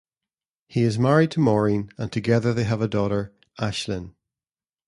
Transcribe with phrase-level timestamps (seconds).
[0.67, 4.15] He is married to Maureen and together they have a daughter, Aislinn.